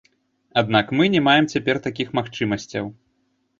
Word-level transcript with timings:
Аднак 0.61 0.89
мы 1.01 1.09
не 1.17 1.21
маем 1.27 1.45
цяпер 1.53 1.81
такіх 1.87 2.07
магчымасцяў. 2.23 2.93